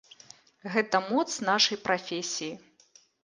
[0.75, 2.51] Гэта моц нашай прафесіі.